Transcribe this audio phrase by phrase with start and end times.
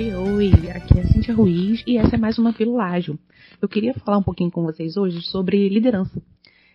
[0.00, 2.98] Oi, oi, aqui é Cintia Ruiz e essa é mais uma Pílula.
[3.60, 6.22] Eu queria falar um pouquinho com vocês hoje sobre liderança.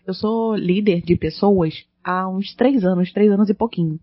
[0.06, 4.00] Eu sou líder de pessoas há uns três anos, três anos e pouquinho.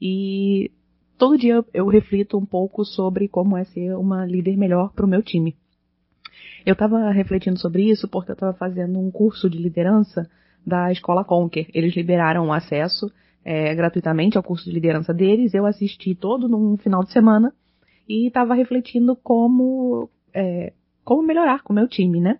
[0.00, 0.70] E
[1.18, 5.08] todo dia eu reflito um pouco sobre como é ser uma líder melhor para o
[5.08, 5.54] meu time.
[6.64, 10.26] Eu estava refletindo sobre isso porque eu estava fazendo um curso de liderança
[10.66, 11.66] da Escola Conquer.
[11.74, 13.12] Eles liberaram acesso
[13.44, 15.52] é, gratuitamente ao curso de liderança deles.
[15.52, 17.52] Eu assisti todo num final de semana
[18.08, 20.72] e estava refletindo como, é,
[21.04, 22.38] como melhorar com o meu time, né?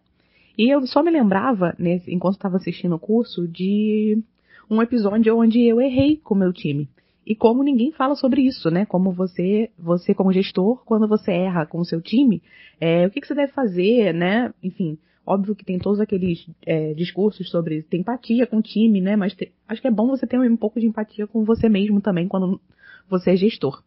[0.56, 4.22] E eu só me lembrava, nesse, enquanto estava assistindo o curso, de
[4.70, 6.88] um episódio onde eu errei com o meu time.
[7.27, 8.84] E como ninguém fala sobre isso, né?
[8.84, 12.42] Como você, você como gestor, quando você erra com o seu time,
[12.80, 14.52] é, o que, que você deve fazer, né?
[14.62, 19.16] Enfim, óbvio que tem todos aqueles é, discursos sobre ter empatia com o time, né?
[19.16, 22.00] Mas te, acho que é bom você ter um pouco de empatia com você mesmo
[22.00, 22.60] também quando
[23.08, 23.83] você é gestor.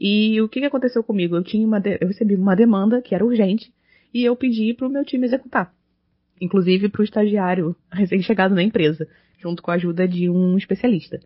[0.00, 1.36] E o que, que aconteceu comigo?
[1.36, 3.72] Eu tinha uma, eu recebi uma demanda que era urgente
[4.12, 5.72] e eu pedi para o meu time executar,
[6.40, 11.20] inclusive para o estagiário recém-chegado na empresa, junto com a ajuda de um especialista.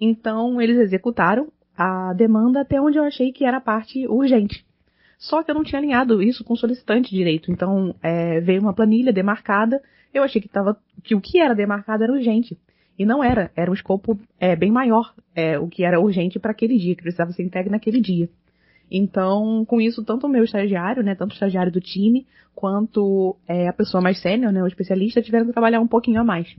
[0.00, 4.64] Então eles executaram a demanda até onde eu achei que era a parte urgente.
[5.18, 7.50] Só que eu não tinha alinhado isso com o solicitante direito.
[7.50, 9.82] Então é, veio uma planilha demarcada.
[10.12, 12.58] Eu achei que, tava, que o que era demarcado era urgente.
[12.98, 13.50] E não era.
[13.54, 17.02] Era um escopo é, bem maior é, o que era urgente para aquele dia, que
[17.02, 18.28] precisava ser entregue naquele dia.
[18.90, 23.68] Então, com isso, tanto o meu estagiário, né, tanto o estagiário do time, quanto é,
[23.68, 26.54] a pessoa mais sênior, né, o especialista, tiveram que trabalhar um pouquinho a mais.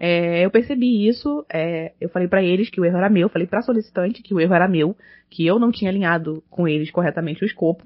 [0.00, 3.48] É, eu percebi isso, é, eu falei para eles que o erro era meu, falei
[3.48, 4.96] para a solicitante que o erro era meu,
[5.28, 7.84] que eu não tinha alinhado com eles corretamente o escopo.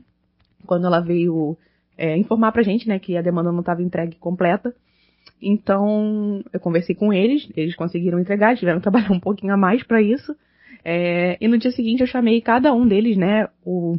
[0.66, 1.56] Quando ela veio
[1.96, 4.74] é, informar pra gente, né, que a demanda não estava entregue completa.
[5.40, 9.82] Então, eu conversei com eles, eles conseguiram entregar, tiveram que trabalhar um pouquinho a mais
[9.82, 10.34] para isso.
[10.84, 13.96] É, e no dia seguinte eu chamei cada um deles, né, o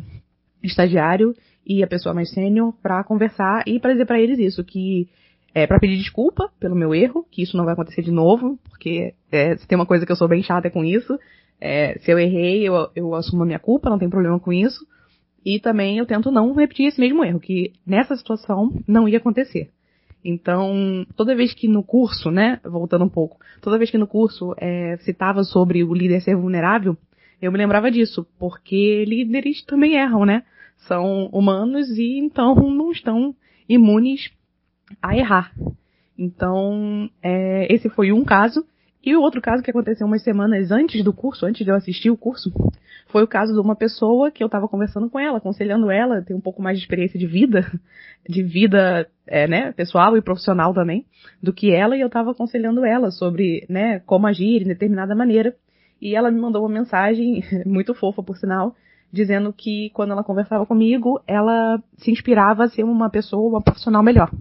[0.62, 1.36] estagiário
[1.66, 5.08] e a pessoa mais sênior, para conversar e para dizer para eles isso, que
[5.54, 9.14] é, para pedir desculpa pelo meu erro, que isso não vai acontecer de novo, porque
[9.32, 11.18] é, se tem uma coisa que eu sou bem chata é com isso.
[11.62, 14.86] É, se eu errei, eu, eu assumo a minha culpa, não tem problema com isso.
[15.46, 19.70] E também eu tento não repetir esse mesmo erro, que nessa situação não ia acontecer.
[20.24, 24.56] Então, toda vez que no curso, né, voltando um pouco, toda vez que no curso
[24.58, 26.98] é, citava sobre o líder ser vulnerável,
[27.42, 30.44] eu me lembrava disso, porque líderes também erram, né?
[30.88, 33.36] São humanos e então não estão
[33.68, 34.32] imunes
[35.02, 35.52] a errar.
[36.18, 38.66] Então, é, esse foi um caso.
[39.04, 42.10] E o outro caso que aconteceu umas semanas antes do curso, antes de eu assistir
[42.10, 42.54] o curso,
[43.08, 46.34] foi o caso de uma pessoa que eu estava conversando com ela, aconselhando ela, tem
[46.34, 47.70] um pouco mais de experiência de vida,
[48.28, 51.06] de vida, é, né, pessoal e profissional também,
[51.42, 55.54] do que ela, e eu estava aconselhando ela sobre, né, como agir em determinada maneira.
[56.02, 58.74] E ela me mandou uma mensagem, muito fofa por sinal,
[59.12, 64.02] dizendo que quando ela conversava comigo, ela se inspirava a ser uma pessoa, uma profissional
[64.02, 64.32] melhor.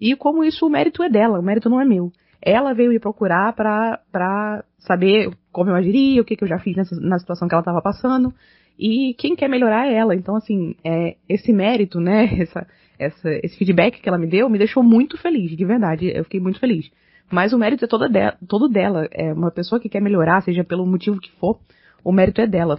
[0.00, 2.10] E como isso o mérito é dela, o mérito não é meu.
[2.40, 6.76] Ela veio me procurar para saber como eu agiria, o que, que eu já fiz
[6.76, 8.32] nessa, na situação que ela estava passando.
[8.78, 10.14] E quem quer melhorar é ela.
[10.14, 12.66] Então, assim, é, esse mérito, né, essa,
[12.98, 16.12] essa, esse feedback que ela me deu, me deixou muito feliz, de verdade.
[16.14, 16.90] Eu fiquei muito feliz.
[17.30, 19.08] Mas o mérito é todo, de, todo dela.
[19.10, 21.58] É uma pessoa que quer melhorar, seja pelo motivo que for,
[22.04, 22.76] o mérito é dela.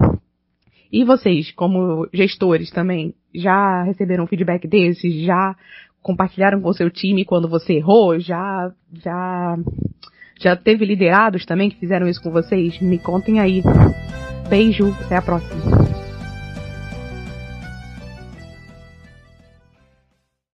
[0.91, 5.14] E vocês, como gestores também, já receberam feedback desses?
[5.24, 5.56] Já
[6.02, 8.20] compartilharam com o seu time quando você errou?
[8.20, 9.58] Já, já,
[10.40, 12.80] já teve liderados também que fizeram isso com vocês?
[12.82, 13.62] Me contem aí.
[14.50, 15.78] Beijo, até a próxima.